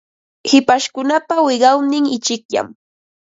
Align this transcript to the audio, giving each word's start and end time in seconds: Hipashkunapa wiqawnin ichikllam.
Hipashkunapa 0.49 1.35
wiqawnin 1.47 2.05
ichikllam. 2.15 2.67